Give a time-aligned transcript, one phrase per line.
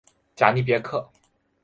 [0.35, 1.07] 贾尼别克。